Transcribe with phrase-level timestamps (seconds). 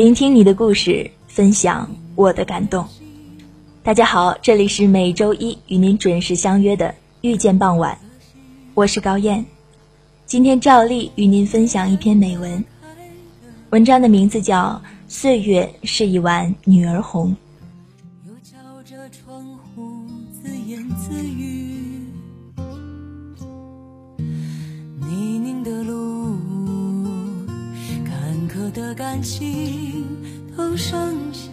[0.00, 2.88] 聆听你的故事，分享我的感动。
[3.82, 7.98] 大家好，这里是每周一与您准时相约的遇见傍晚，
[8.72, 9.44] 我是高燕。
[10.24, 12.64] 今天照例与您分享一篇美文，
[13.68, 17.28] 文章的名字叫《岁月是一碗女儿红》。
[28.94, 30.06] 感情
[30.56, 31.50] 都剩下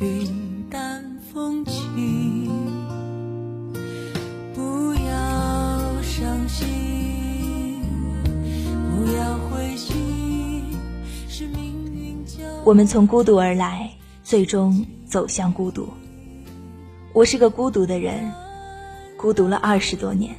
[0.00, 1.02] 云淡
[1.32, 2.50] 风轻，
[4.54, 7.80] 不要伤心，
[8.90, 10.64] 不要灰心，
[11.28, 13.90] 是命运教我们从孤独而来，
[14.22, 15.88] 最终走向孤独。
[17.14, 18.30] 我是个孤独的人，
[19.16, 20.34] 孤独了二十多年。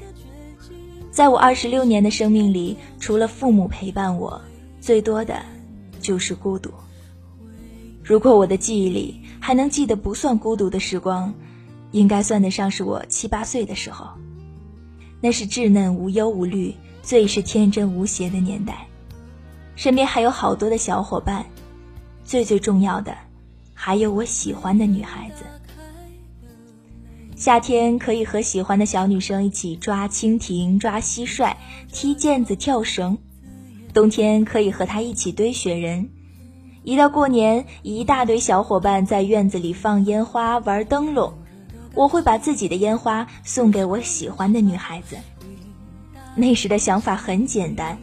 [1.11, 4.41] 在我二十六年的生命里，除了父母陪伴我，
[4.79, 5.52] 最多的。
[6.03, 6.69] 就是孤独。
[8.03, 11.33] 如果我的记忆里还能记得不算孤独的时光，
[11.91, 14.09] 应该算得上是我七八岁的时候。
[15.21, 18.87] 那是稚嫩无忧无虑、最是天真无邪的年代，
[19.77, 21.45] 身边还有好多的小伙伴，
[22.25, 23.15] 最最重要的，
[23.73, 25.45] 还有我喜欢的女孩子。
[27.37, 31.55] 夏天可以和喜欢的小女生一起抓蜻蜓、抓蟋蟀、
[31.91, 33.17] 踢毽子、跳绳。
[33.93, 36.09] 冬天可以和他一起堆雪人，
[36.83, 41.31] 一到过年，一大堆小伙伴在院子里放烟花、玩灯笼，
[41.93, 45.15] 我会把自己的烟花送给我喜欢的女孩子。
[46.35, 47.95] 那时的想法很简单，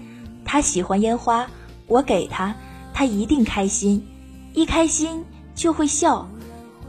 [0.44, 1.44] 他喜欢烟花，
[1.88, 2.54] 我给他，
[2.94, 4.06] 他一定开心，
[4.54, 5.24] 一开心
[5.56, 6.24] 就会笑，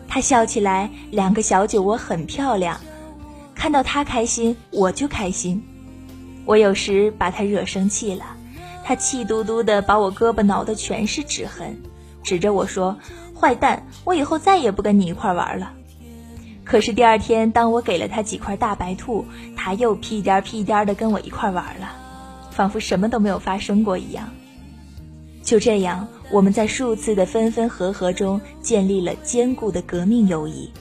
[0.08, 2.80] 他笑起来，两个小酒窝很漂亮，
[3.56, 5.60] 看到他开心，我就开心，
[6.46, 8.38] 我有时把他惹生气了。
[8.84, 11.80] 他气嘟嘟的把我胳膊挠的全是指痕，
[12.24, 12.98] 指着我说
[13.40, 15.72] ：“坏蛋，我以后再也不跟你一块玩了。”
[16.64, 19.26] 可是第二天，当我给了他几块大白兔，
[19.56, 21.90] 他又屁颠屁颠的跟我一块玩了，
[22.52, 24.30] 仿佛什么都没有发生过一样。
[25.44, 30.72] 就这样，我们在数次的分分合合中建立了坚固的革命友谊。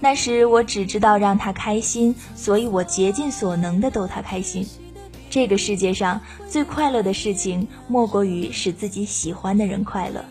[0.00, 4.66] 那时我只知道让他开心，所以我竭尽所能的逗他开心。
[5.32, 10.22] 这个世界上最快乐的事情，莫过于使自己喜欢的人快乐。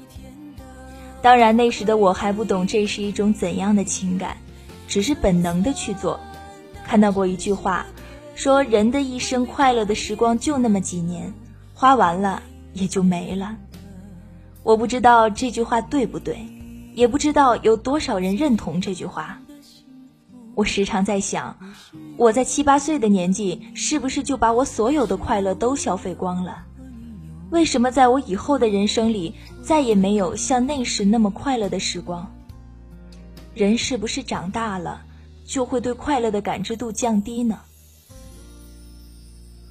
[1.24, 4.38] 当然，那时的我还不懂这是一种怎样的情感，
[4.88, 6.20] 只是本能的去做。
[6.86, 7.84] 看到过一句话，
[8.36, 11.34] 说人的一生快乐的时光就那么几年，
[11.74, 12.44] 花完了
[12.74, 13.58] 也就没了。
[14.62, 16.38] 我不知道这句话对不对，
[16.94, 19.41] 也不知道有多少人认同这句话。
[20.62, 21.58] 我时常在想，
[22.18, 26.64] 我在七八岁的年纪，是不是就把我所有的快乐都消费光了？
[27.50, 32.32] 为什么在我以后的人生里，再也没有像那时那么快乐的时光？
[33.56, 35.04] 人是不是长大了，
[35.44, 37.60] 就会对快乐的感知度降低呢？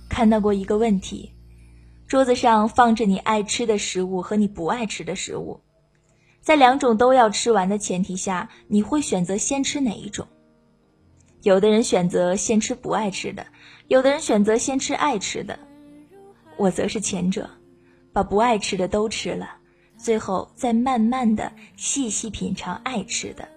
[0.09, 1.31] 看到过一个问题：
[2.09, 5.61] 桌子上放着你爱吃的食物和你不爱吃的食物，
[6.43, 10.27] 在两种都要吃完的前提下，你会选择先吃哪一种？
[11.43, 13.47] 有的人选择先吃不爱吃的，
[13.89, 15.59] 有的人选择先吃爱吃的，
[16.57, 17.49] 我则是前者，
[18.13, 19.49] 把不爱吃的都吃了，
[19.97, 23.49] 最后再慢慢的细细品尝爱吃的。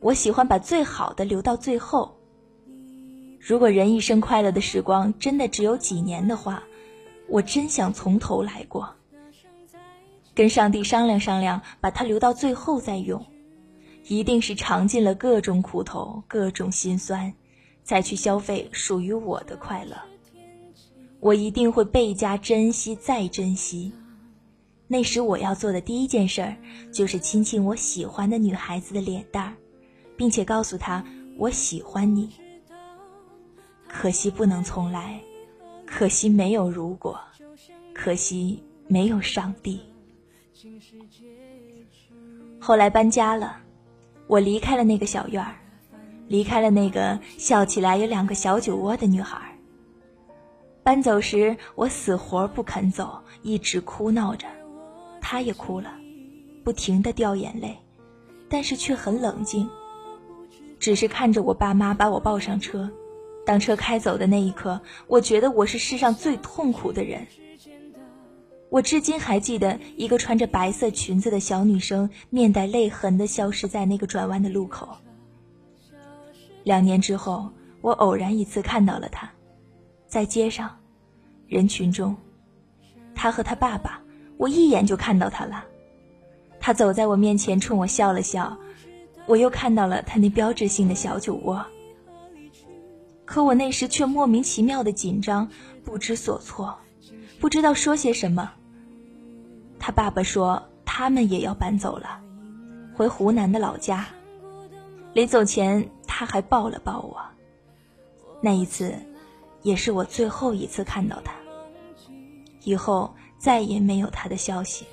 [0.00, 2.16] 我喜欢把最好的留到最后。
[3.38, 6.62] 如果人一生快乐的时光真的只有几年的话，
[7.28, 8.94] 我真想从头来过，
[10.34, 13.26] 跟上帝商量商量，把它留到最后再用。
[14.06, 17.32] 一定是尝尽了各种苦头、各种心酸，
[17.82, 19.96] 才去消费属于我的快乐。
[21.20, 23.90] 我一定会倍加珍惜，再珍惜。
[24.86, 26.54] 那时我要做的第一件事儿，
[26.92, 29.56] 就是亲亲我喜欢的女孩子的脸蛋儿，
[30.18, 31.02] 并且告诉她
[31.38, 32.28] 我喜欢你。
[33.88, 35.18] 可惜不能重来，
[35.86, 37.18] 可惜没有如果，
[37.94, 39.80] 可惜没有上帝。
[42.60, 43.63] 后来搬家了。
[44.26, 45.54] 我离开了那个小院儿，
[46.28, 49.38] 离开了那个笑起来有两个小酒窝的女孩。
[50.82, 54.46] 搬走时，我死活不肯走，一直哭闹着，
[55.20, 55.90] 她也哭了，
[56.62, 57.76] 不停的掉眼泪，
[58.48, 59.68] 但是却很冷静，
[60.78, 62.90] 只是看着我爸妈把我抱上车。
[63.46, 67.26] 当车开走的那一刻，我觉得我是世上最痛苦的人。
[68.74, 74.88] 我至今还记得一个穿着白色裙子的小女生，面带泪痕的消失在那个转弯的路口。
[76.64, 77.48] 两年之后，
[77.82, 79.30] 我偶然一次看到了她，
[80.08, 80.76] 在街上，
[81.46, 82.16] 人群中，
[83.14, 84.02] 她和她爸爸，
[84.38, 85.64] 我一眼就看到她了。
[86.58, 88.58] 她走在我面前，冲我笑了笑，
[89.26, 91.64] 我又看到了她那标志性的小酒窝。
[93.24, 95.48] 可我那时却莫名其妙的紧张，
[95.84, 96.76] 不知所措，
[97.38, 98.50] 不知道说些什么。
[99.86, 102.18] 他爸爸说，他们也要搬走了，
[102.96, 104.06] 回湖南的老家。
[105.12, 107.20] 临走前，他还抱了抱我。
[108.40, 108.94] 那一次，
[109.60, 111.34] 也是我最后一次看到他。
[112.62, 114.86] 以后再也没有他的消息。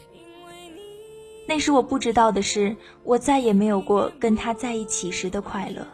[1.48, 5.88] 那时我不知道的是，我再也没有过跟他在一起时的快乐，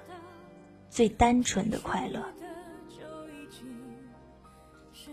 [0.90, 2.20] 最单纯的快乐。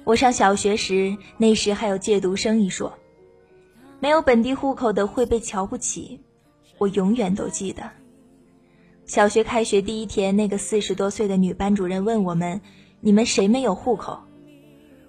[0.05, 2.99] 我上小学时，那时还有借读生一说。
[4.05, 6.21] 没有本地户口的会被瞧不起，
[6.77, 7.91] 我永远都记得。
[9.07, 12.61] 小学开学第一天，那个四十多岁的女班主任问我们
[13.01, 14.23] ：“你们谁没有户口？”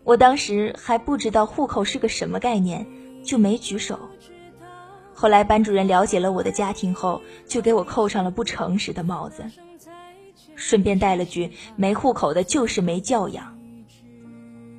[0.06, 2.88] 我当时还不知道户口是个什么概念，
[3.22, 4.00] 就没举手。
[5.14, 9.44] 后来班主任了解了我的家庭后，就给我扣上了不诚实的帽子，
[10.56, 13.60] 顺便带了句：“没户口的就是没教养。”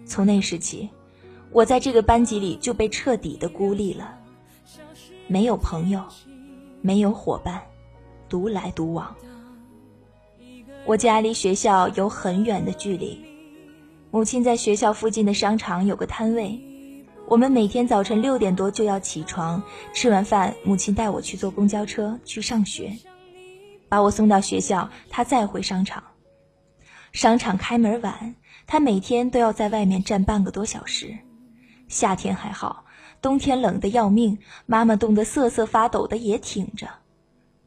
[0.09, 0.89] 从那时起。
[1.53, 4.19] 我在这个班级里就被彻底的孤立了，
[5.27, 6.03] 没有朋友，
[6.83, 7.63] 没有伙伴，
[8.29, 9.15] 独来独往。
[10.85, 13.25] 我家离学校有很远的距离，
[14.11, 16.61] 母亲在学校附近的商场有个摊位，
[17.27, 19.63] 我们每天早晨六点多就要起床，
[19.95, 22.93] 吃完饭，母亲带我去坐公交车去上学，
[23.89, 26.03] 把我送到学校，她再回商场。
[27.13, 28.35] 商场开门晚，
[28.67, 31.17] 她每天都要在外面站半个多小时。
[31.89, 32.85] 夏天还好，
[33.23, 36.89] 冬天冷得要命，妈妈冻得瑟瑟发抖的也挺着，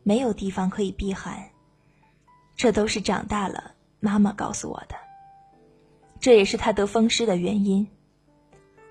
[0.04, 1.42] 没有地方可以避寒。
[2.56, 4.96] 这都是长大了妈妈告诉我的。
[6.20, 7.88] 这也是她得风湿的原因。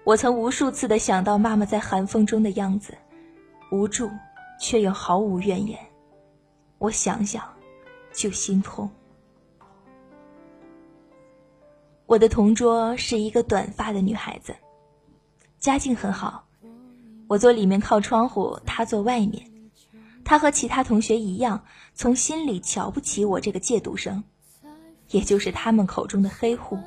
[0.05, 2.97] 我曾无数次的想到妈妈在寒风中的样子，
[3.71, 4.11] 无助
[4.59, 5.79] 却又毫无怨言。
[6.79, 7.45] 我想想，
[8.14, 8.88] 就心痛。
[12.07, 14.57] 我的同桌是一个短发的女孩子。
[15.59, 16.45] 家境很好，
[17.27, 19.45] 我坐里面靠窗户，他坐外面。
[20.25, 24.23] 他和其他同学一样，从心里瞧不起我这个借读生，
[25.11, 26.79] 也就是他们口中的黑户。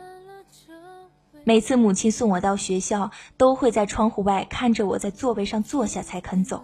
[1.44, 6.64] 每次母亲送我到学校，都会在窗户外看着我在座位上坐下才肯走。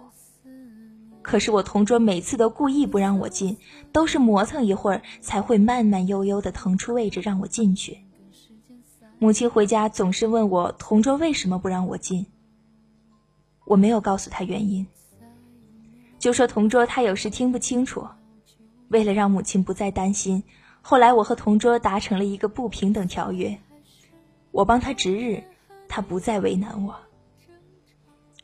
[1.20, 3.58] 可是我同桌每次都故意不让我进，
[3.92, 7.98] 都是磨蹭一会儿才会慢慢悠悠地腾出位置让我进去。
[9.20, 12.26] 母亲回家总是问我同桌为什么不让我进。
[13.64, 14.86] 我没有告诉他原因，
[16.18, 18.06] 就说同桌他有时听不清楚。
[18.88, 20.42] 为了让母亲不再担心，
[20.80, 23.58] 后来我和同桌达成了一个不平等条约，
[24.52, 25.42] 我帮他值日，
[25.88, 26.94] 他不再为难我。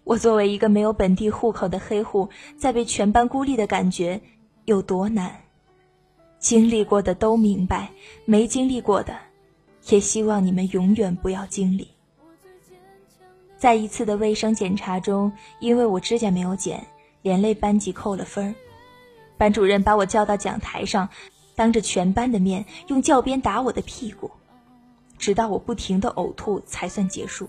[0.03, 2.29] 我作为一个没有本地户口的黑户，
[2.59, 4.21] 在被全班孤立的感觉
[4.65, 5.45] 有多难，
[6.39, 7.93] 经历过的都明白，
[8.27, 9.17] 没经历过的。
[9.89, 11.89] 也希望你们永远不要经历。
[13.57, 16.87] 在一次的卫生检查中，因为我指甲没有剪，
[17.23, 18.55] 连累班级扣了分儿。
[19.37, 21.09] 班主任把我叫到讲台上，
[21.55, 24.31] 当着全班的面用教鞭打我的屁股，
[25.19, 27.49] 直到我不停的呕吐才算结束。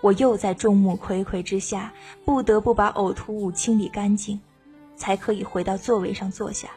[0.00, 1.92] 我又在众目睽睽之下，
[2.24, 4.40] 不得不把呕吐物清理干净，
[4.96, 6.70] 才可以回到座位上坐下。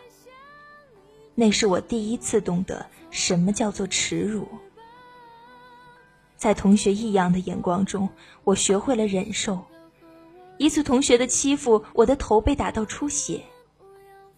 [1.35, 4.47] 那是我第一次懂得什么叫做耻辱。
[6.37, 8.09] 在同学异样的眼光中，
[8.43, 9.59] 我学会了忍受。
[10.57, 13.41] 一次同学的欺负，我的头被打到出血，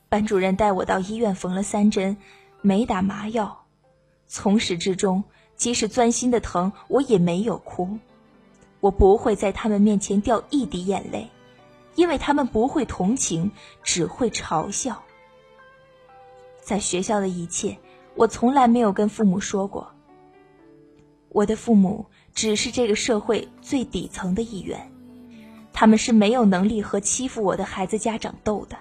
[0.08, 2.16] 班主任带我到医院缝了三针，
[2.62, 3.66] 没打麻药。
[4.28, 5.24] 从始至终，
[5.56, 7.98] 即使钻心的疼，我也没有哭。
[8.80, 11.30] 我不会在他们面前掉一滴眼泪，
[11.96, 13.52] 因为他们不会同情，
[13.84, 15.04] 只会嘲笑。
[16.66, 17.78] 在学校的一切，
[18.16, 19.92] 我从来没有跟父母说过。
[21.30, 24.92] 我的父母只是这个社会最底层的一员，
[25.72, 28.76] 他们是没有能力和欺负我的孩子家长斗的，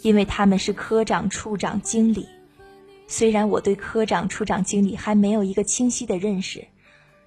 [0.00, 2.26] 因为他们是科长、处长、经理。
[3.06, 6.66] 虽然我对科长、处长、经理还没有一个清晰的认识。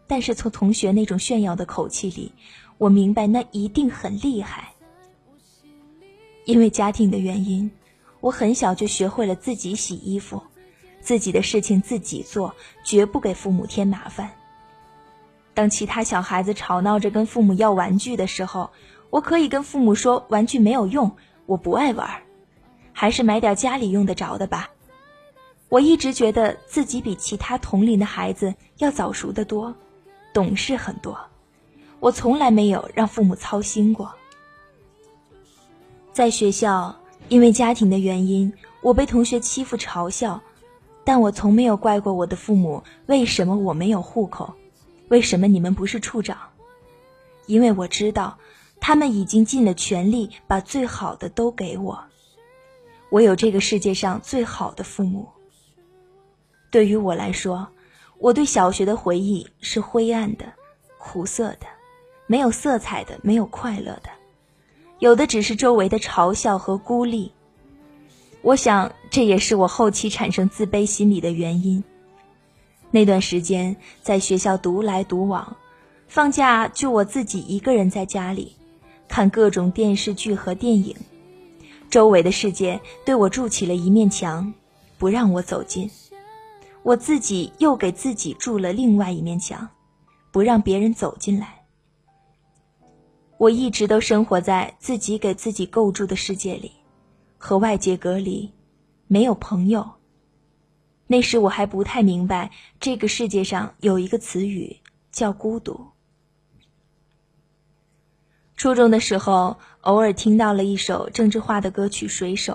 [0.08, 2.31] 但是从同学那种炫耀的口气里，
[2.79, 4.74] 我明白那一定很厉害。
[6.46, 7.69] 因为家庭的原因，
[8.21, 10.41] 我很小就学会了自己洗衣服，
[11.01, 14.31] 自己的事情自己做，绝不给父母添麻烦。
[15.53, 18.69] 当其他小孩子吵闹着跟父母要玩具的时候，
[19.09, 22.09] 我可以跟父母说玩具没有用，我不爱玩，
[22.93, 24.69] 还是买点家里用得着的吧。
[25.69, 29.73] 我一直觉得自己比其他同龄的孩子要早熟得多。
[30.33, 31.17] 懂事很多，
[31.99, 34.13] 我从来没有让父母操心过。
[36.13, 36.95] 在学校，
[37.29, 40.41] 因为家庭的原因，我被同学欺负嘲笑，
[41.03, 42.83] 但我从没有怪过我的父母。
[43.05, 44.55] 为什么我没有户口？
[45.07, 46.38] 为什么你们不是处长？
[47.45, 48.38] 因为我知道，
[48.79, 52.03] 他们已经尽了全力把最好的都给我。
[53.09, 55.27] 我有这个世界上最好的父母。
[56.71, 57.69] 对于我来说。
[58.21, 60.43] 我对小学的回忆是灰暗的、
[60.98, 61.67] 苦涩的，
[62.27, 64.09] 没有色彩的，没有快乐的，
[64.99, 67.31] 有的只是周围的嘲笑和孤立。
[68.41, 71.83] 我想，这也是我后期产生自卑心理的原因。
[72.91, 75.55] 那段时间在学校独来独往，
[76.07, 78.55] 放假就我自己一个人在家里，
[79.07, 80.95] 看各种电视剧和电影，
[81.89, 84.53] 周围的世界对我筑起了一面墙，
[84.97, 85.89] 不让我走进。
[86.83, 89.69] 我自己又给自己筑了另外一面墙，
[90.31, 91.58] 不让别人走进来。
[93.39, 96.74] 我一直都生活在自己给自己构筑的世界里，
[97.38, 98.51] 和外界隔离，
[99.08, 99.91] 没有朋友。
[101.08, 105.88] 那时我还不太明白，这个世界上有一个词语叫孤独。
[108.58, 112.53] 初中的时候，偶尔听到了一首郑智化的歌曲《水手》。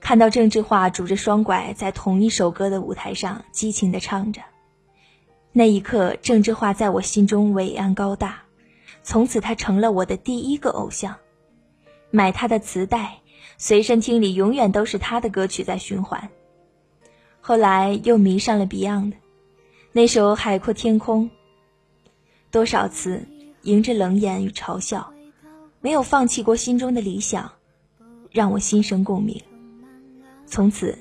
[0.00, 4.42] 看到郑智化拄着双拐在同一首歌的舞台上激情地唱着，
[5.50, 8.41] 那一刻，郑智化在我心中伟岸高大，
[9.02, 11.16] 从此他成了我的第一个偶像。
[12.10, 13.20] 买他的磁带，
[13.56, 16.30] 随身听里永远都是他的歌曲在循环。
[17.40, 19.14] 后来又迷上了 Beyond，
[19.92, 21.24] 那首《海阔天空》，
[22.50, 23.26] 多少次
[23.62, 25.12] 迎着冷眼与嘲笑，
[25.80, 27.50] 没有放弃过心中的理想，
[28.30, 29.40] 让我心生共鸣。
[30.46, 30.96] 从此，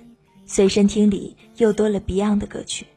[0.46, 2.88] 随身听里又多了 Beyond 的歌曲。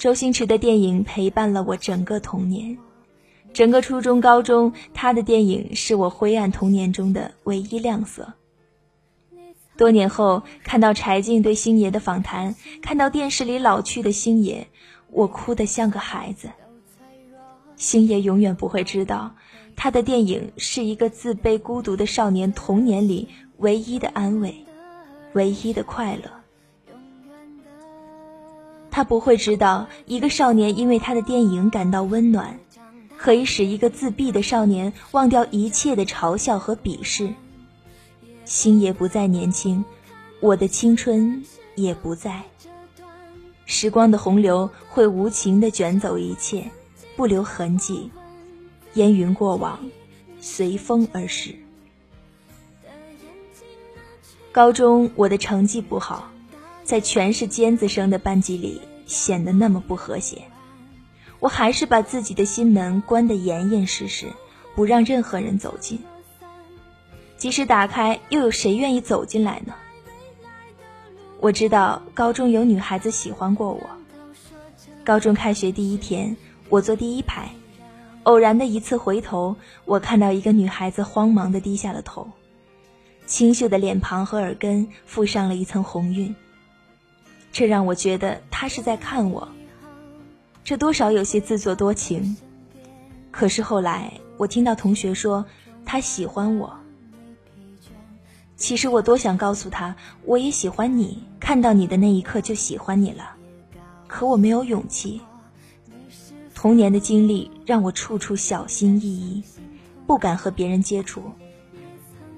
[0.00, 2.78] 周星驰的电影陪伴了我整个童年，
[3.52, 8.32] 整个初中、高中，他的电影是我灰暗童年中的唯一亮色。
[9.76, 14.68] 多年后，看到柴静对星爷的访谈，看到电视里老去的星爷，
[15.10, 16.48] 我哭得像个孩子。
[17.76, 19.34] 星爷永远不会知道，
[19.76, 23.28] 他的电影是一个自卑、孤独的少年童年里。
[23.58, 24.64] 唯一的安慰，
[25.34, 26.39] 唯一的快乐。
[28.90, 32.58] 他不会知道，一个少年因为他的电影感到温暖，
[33.16, 37.32] 可以使一个自闭的少年忘掉一切的嘲笑和鄙视。
[38.44, 39.84] 星爷不再年轻，
[40.40, 41.44] 我的青春
[41.76, 42.42] 也不在。
[43.64, 46.68] 时光的洪流会无情地卷走一切，
[47.14, 48.10] 不留痕迹，
[48.94, 49.78] 烟云过往，
[50.40, 51.54] 随风而逝。
[54.50, 56.28] 高中我的成绩不好，
[56.90, 60.42] 在全是尖子生的班级里显得那么不和谐。
[61.38, 64.26] 我还是把自己的心门关得严严实实，
[64.74, 66.00] 不让任何人走进。
[67.38, 69.72] 即使打开，又有谁愿意走进来呢？
[71.38, 73.88] 我知道高中有女孩子喜欢过我。
[75.04, 76.36] 高中开学第一天，
[76.68, 77.50] 我坐第一排，
[78.24, 79.54] 偶然的一次回头，
[79.84, 82.28] 我看到一个女孩子慌忙地低下了头。
[83.26, 86.34] 清秀的脸庞和耳根附上了一层红晕，
[87.52, 89.48] 这让我觉得他是在看我。
[90.62, 92.36] 这多少有些自作多情。
[93.30, 95.44] 可是后来我听到同学说
[95.84, 96.72] 他喜欢我，
[98.56, 103.34] 其实我多想告诉他我也喜欢你，看到你的那一刻就喜欢你了，
[104.06, 105.20] 可我没有勇气。
[106.54, 109.42] 童年的经历让我处处小心翼翼，
[110.06, 111.22] 不敢和别人接触。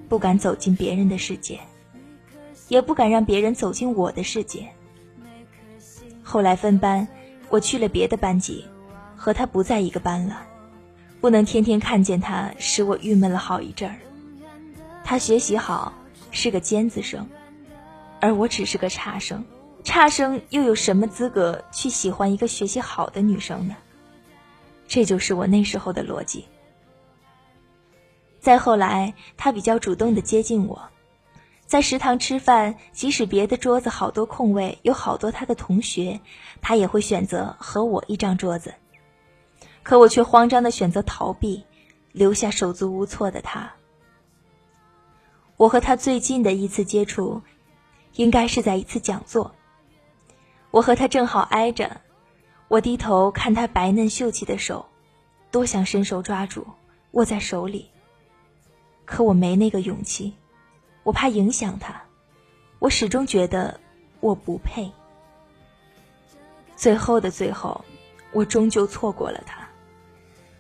[0.09, 1.59] 不敢走进别人的世界，
[2.69, 4.69] 也不敢让别人走进我的世界。
[6.33, 7.07] 后来分班，
[7.51, 8.65] 我去了别的班级，
[9.15, 10.43] 和他不在一个班了。
[11.21, 13.97] 不能天天看见他，使我郁闷了好一阵儿。
[15.05, 15.93] 他学习好，
[16.31, 17.29] 是个尖子生，
[18.19, 19.45] 而我只是个差生。
[19.85, 23.77] 差生又有什么资格去喜欢一个学习好的女生呢？
[24.89, 26.47] 这就是我那时候的逻辑。
[28.41, 30.81] 再后来，他比较主动的接近我，
[31.73, 36.21] 在食堂吃饭，即使别的桌子好多空位，有好多他的同学，
[36.61, 38.75] 他也会选择和我一张桌子。
[39.83, 41.65] 可我却慌张的选择逃避，
[42.13, 43.73] 留下手足无措的他。
[45.57, 47.41] 我和他最近的一次接触，
[48.17, 49.55] 应该是在一次讲座。
[50.73, 52.03] 我和他正好挨着，
[52.69, 54.85] 我低头看他白嫩秀气的手，
[55.51, 56.67] 多想伸手抓住，
[57.13, 57.89] 握在手里。
[59.07, 60.35] 可我没那个勇气，
[61.03, 62.03] 我怕影响他，
[62.79, 63.81] 我始终觉得
[64.21, 64.91] 我不配。
[66.77, 67.85] 最后的最后，
[68.33, 69.69] 我终究错过了他。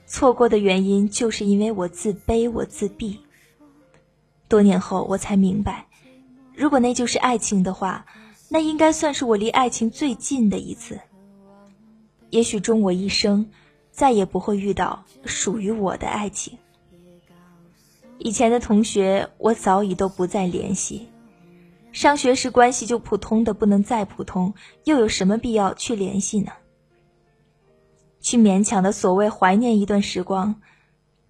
[0.06, 3.20] 错过的原因就是因为我自卑，我自闭。
[4.48, 5.86] 多年后我才明白，
[6.54, 8.04] 如果那就是爱情的话，
[8.48, 11.00] 那应该算是我离爱情最近的一次。
[12.28, 13.50] 也许终我一生，
[13.90, 16.58] 再也不会遇到属于我的爱情。
[18.24, 21.08] 以前的同学，我早已都不再联系。
[21.90, 26.52] 上学时关系就普通的不能再普通，又有什么必要去联系呢？
[28.20, 30.62] 去勉强的所谓怀念一段时光，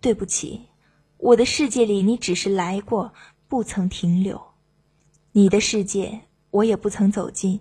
[0.02, 0.66] 对不起，
[1.16, 3.14] 我的世界里你只是来过，
[3.48, 4.42] 不曾停留。
[5.32, 7.60] 你的世界我也不曾走进，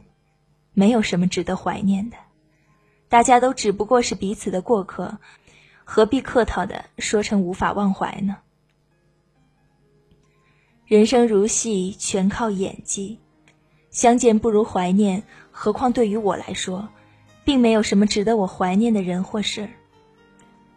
[0.74, 2.18] 没有什么值得怀念的。
[3.08, 5.20] 大家都只不过是彼此的过客，
[5.86, 8.40] 何必客套的说成无法忘怀呢？
[10.92, 13.18] 人生如戏，全靠演技。
[13.92, 16.90] 相见不如怀念，何况对于我来说，
[17.46, 19.70] 并没有什么值得我怀念的人或事。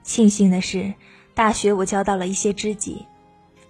[0.05, 0.95] 庆幸的是，
[1.35, 3.07] 大学我交到了一些知己。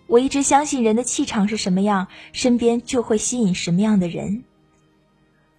[0.06, 4.44] 我一直相信人的气场是什么样，身边就会吸引什么样的人。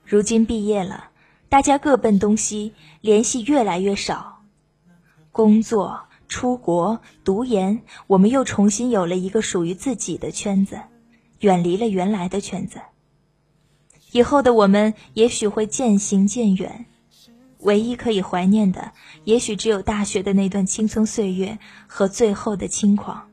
[0.04, 1.10] 如今毕业了，
[1.50, 4.44] 大家各奔东西，联系越来越少。
[5.32, 6.02] 工作。
[6.28, 10.80] 出国读研，我们又重新有了一个属于自己的圈子，
[11.40, 12.80] 远离了原来的圈子。
[14.12, 16.86] 以后的我们也许会渐行渐远，
[17.60, 23.30] 唯一可以怀念的，也许只有大学的那段青葱岁月和最后的轻狂。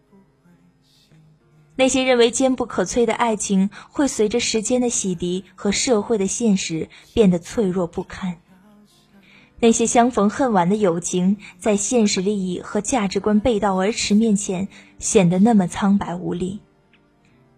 [1.75, 8.37] 那些认为坚不可摧的爱情，会随着时间的洗涤和社会的现实变得脆弱不堪。
[9.63, 14.67] 那些相逢恨晚的友情，在现实利益和价值观背道而驰面前，
[14.99, 16.59] 显得那么苍白无力。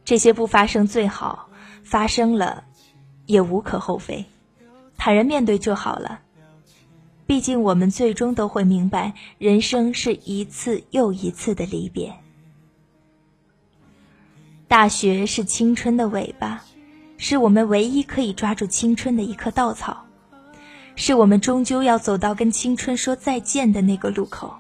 [0.04, 1.48] 这些不发生最好，
[1.82, 2.64] 发生了，
[3.24, 4.26] 也无可厚非，
[4.98, 6.20] 坦然面对就好了。
[7.24, 12.14] 毕竟我们最终都会明白，人生是一次又一次的离别。
[14.68, 16.64] 大学是青春的尾巴，
[17.16, 20.03] 是我们唯一可以抓住青春的一棵稻草。
[20.96, 24.54] 是我们终究要走到跟青春说再见的那个路口。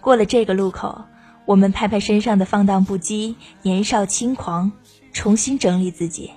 [0.00, 1.04] 过了这个路口，
[1.44, 4.72] 我们拍拍身上的放荡不羁、年少轻狂，
[5.12, 6.30] 重新整理自己，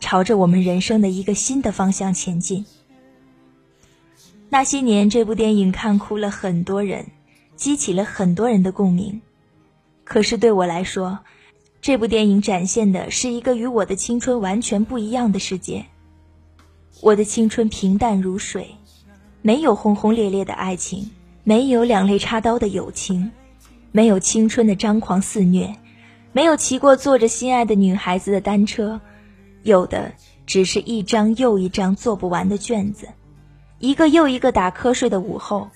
[0.00, 2.64] 朝着我们人生的一个新的方向前进。
[4.48, 7.06] 那些年，这部电影看哭了很多人，
[7.56, 9.22] 激起了很多人的共鸣。
[10.04, 11.20] 可是对我来说，
[11.80, 15.86] 这部电影展现的是一个与我的青春完全不一样的世界。
[17.02, 18.76] 我的青春平淡如水，
[19.42, 21.10] 没有轰轰烈烈的爱情，
[21.42, 23.32] 没有两肋插刀的友情，
[23.90, 25.74] 没有青春的张狂肆虐，
[26.30, 29.00] 没有骑过坐着心爱的女孩子的单车，
[29.64, 30.12] 有的
[30.46, 33.08] 只是一张又一张做不完的卷子，
[33.80, 35.70] 一个又一个打瞌睡的午后。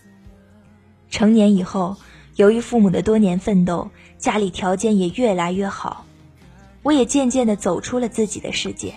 [1.11, 1.97] 成年以后，
[2.37, 6.07] 由于父母的多年奋斗，家里条件也越来越好，
[6.85, 8.95] 我也渐渐地走出了自己的世界，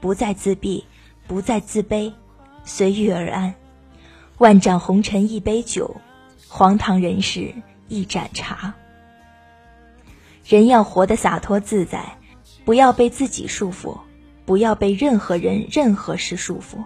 [0.00, 0.82] 不再自闭。
[1.28, 2.14] 不再自卑，
[2.64, 3.54] 随遇而安。
[4.38, 5.96] 万丈红尘一杯酒，
[6.48, 7.54] 荒唐人世
[7.86, 8.74] 一盏茶。
[10.46, 12.16] 人要活得洒脱自在，
[12.64, 13.98] 不要被自己束缚，
[14.46, 16.82] 不要被任何人、任何事束缚。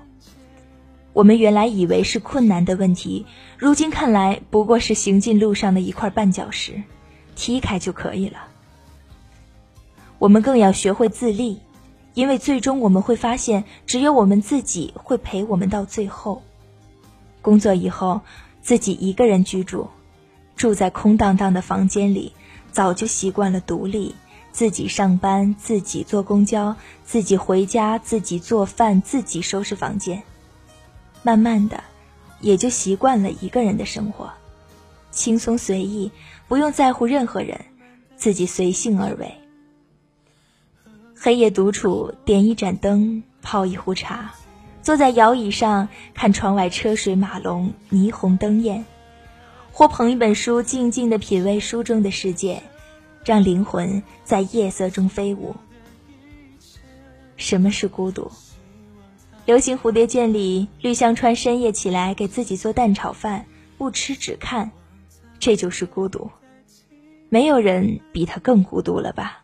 [1.13, 3.27] 我们原来以为是困难的问题，
[3.57, 6.83] 如今看来不过是行进路上的一块绊脚石，
[7.37, 8.49] 踢开就可以了。
[10.19, 11.61] 我们更要学会自立，
[12.15, 16.43] 因为最终我们会发现，只有我们自己会陪我们到最后。
[17.41, 18.21] 工作以后，
[18.61, 19.89] 自己一个人居住，
[20.57, 22.33] 住在空荡荡的房间里，
[22.71, 24.15] 早就习惯了独立，
[24.53, 30.23] 自己上班，自己坐公交，自己回家，自己做饭，自己收拾房间。
[31.23, 31.83] 慢慢的，
[32.41, 34.31] 也就习惯了一个人的生活，
[35.11, 36.13] 轻松随意，
[36.47, 37.65] 不用在乎任何人，
[38.17, 39.42] 自己随性而为。
[41.25, 44.35] 黑夜独处，点一盏灯，泡一壶茶，
[44.83, 48.85] 坐在摇椅上看窗外车水马龙、霓虹灯焰，
[49.71, 52.61] 或捧一本书，静静的品味书中的世界，
[53.25, 55.55] 让灵魂在夜色中飞舞。
[57.37, 58.29] 什么是孤独？
[59.47, 63.47] 流星蝴蝶剑里，绿香川深夜起来给自己做蛋炒饭，
[63.79, 64.73] 不吃只看，
[65.39, 66.29] 这就是孤独。
[67.29, 69.42] 没有人比他更孤独了吧？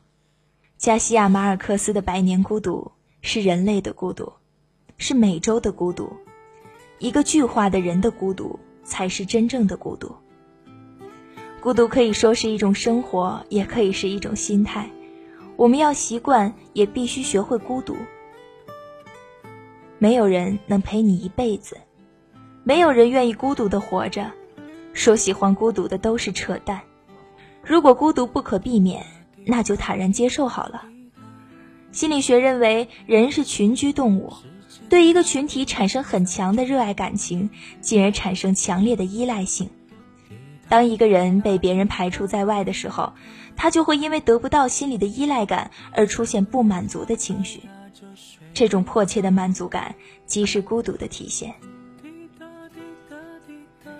[0.78, 2.92] 加西亚马尔克斯的《百年孤独》
[3.28, 4.32] 是人类的孤独，
[4.96, 6.12] 是美洲的孤独，
[7.00, 10.14] 一个巨化的人的孤独才是真正的孤独。
[11.60, 14.88] 孤独可以说是一种生活，也可以是一种心态。
[15.56, 17.96] 我们要习惯，也必须学会孤独。
[19.98, 21.76] 没有人能陪你一辈子，
[22.62, 24.30] 没有人愿意孤独的活着。
[24.92, 26.80] 说喜欢孤独的都是扯淡。
[27.64, 29.04] 如果孤独不可避免，
[29.46, 30.84] 那就坦然接受好了。
[31.90, 34.32] 心理学认为，人是群居动物，
[34.88, 39.70] 对一个群体产生很强的热爱感情，进而产生强烈的依赖性。
[40.68, 43.14] 当一个人被别人排除在外的时候，
[43.56, 47.62] 他就会因为得不到心里的依赖感而出现不满足的情绪。
[48.52, 49.94] 这种迫切的满足感，
[50.26, 51.54] 即是孤独的体现。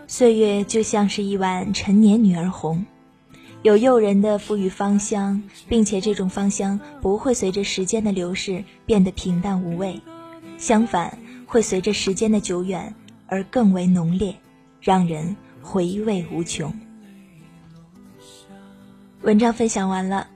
[0.06, 2.84] 岁月就像是一碗陈年女儿红，
[3.62, 10.00] 有诱人的馥郁芳香，并且这种芳香不会随着时间的流逝变得平淡无味，
[10.56, 12.94] 相反会随着时间的久远
[13.26, 14.32] 而更为浓烈，
[14.80, 16.72] 让人回味无穷。
[19.22, 20.28] 文章分享完了，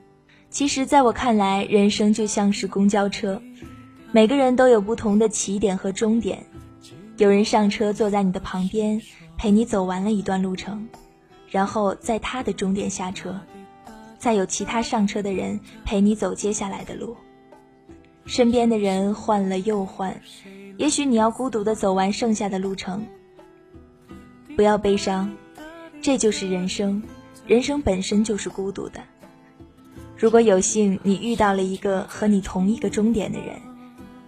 [0.49, 3.41] 其实在我看来，人生就像是公交车。
[4.11, 6.45] 每个人都有不同的起点和终点，
[7.17, 9.01] 有人上车坐在你的旁边，
[9.37, 10.85] 陪你走完了一段路程，
[11.53, 13.39] 然后在他的终点下车，
[14.17, 17.15] 再有其他上车的人陪你走接下来的路。
[18.25, 20.19] 身边的人换了又换，
[20.77, 23.05] 也许你要孤独的走完剩下的路程。
[24.55, 25.31] 不要悲伤，
[26.01, 27.03] 这就是人生，
[27.45, 28.99] 人生本身就是孤独的。
[30.17, 33.55] 如果有幸你遇到了一个和你同一个终点的人。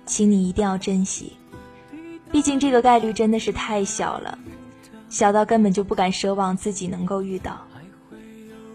[0.05, 1.33] 请你一定要珍惜，
[2.31, 4.37] 毕竟这个概率真的是太小了，
[5.09, 7.65] 小到根本就不敢奢望自己能够遇到。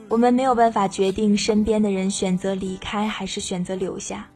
[0.09, 4.29] 我们没有办法决定身边的人选择离开还是选择留下，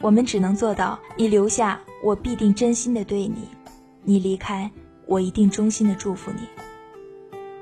[0.00, 3.48] 我们只能做到：你留下，我必定真心的对你；
[4.02, 4.70] 你离开，
[5.04, 6.48] 我一定衷心的祝福你。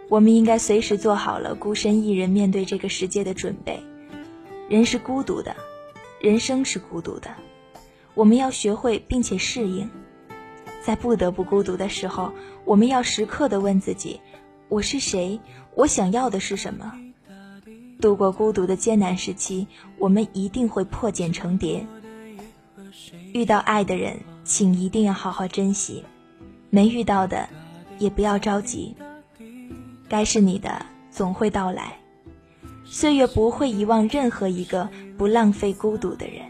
[0.09, 3.83] 我们应该随时做好了孤身一人面对这个世界的准备。
[4.69, 5.55] 人是孤独的，
[6.21, 7.29] 人生是孤独的。
[8.15, 9.91] 我们要学会并且适应，
[10.87, 12.33] 在不得不孤独的时候，
[12.65, 14.21] 我们要时刻的问自己：
[14.69, 15.41] 我是谁？
[15.75, 16.93] 我想要的是什么？
[18.01, 19.67] 度过孤独的艰难时期，
[19.99, 21.85] 我们一定会破茧成蝶。
[23.33, 26.05] 遇到爱的人，请一定要好好珍惜；
[26.71, 27.49] 没遇到的，
[27.99, 28.95] 也不要着急。
[30.09, 31.99] 该是你的，总会到来。
[32.85, 36.45] 岁月不会遗忘任何一个不浪费孤独的人。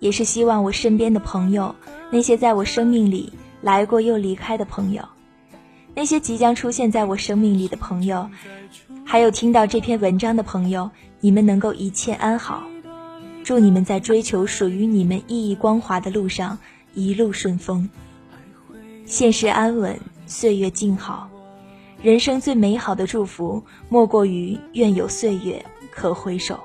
[0.00, 1.74] 也是希望我身边的朋友，
[2.10, 5.02] 那些在我生命里来过又离开的朋友，
[5.94, 8.30] 那些即将出现在我生命里的朋友，
[9.04, 12.62] 还有听到这篇文章的朋友，你们能够一切安好。
[13.42, 16.58] 祝你们在追求属于你们熠熠光华的路上
[16.94, 17.88] 一路顺风，
[19.06, 21.28] 现实安稳，岁月静好。
[22.02, 26.60] 人生最美好的祝福，莫过于愿有岁月可回首。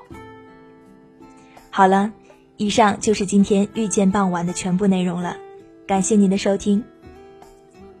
[1.70, 2.12] 好了。
[2.56, 5.36] 以上就是今天遇见傍晚的全部内容了，
[5.86, 6.82] 感谢您的收听。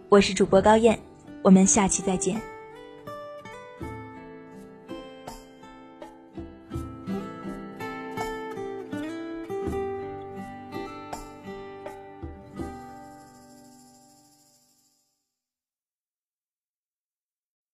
[0.08, 0.96] 我是主播高燕，
[1.42, 2.53] 我们下期再见。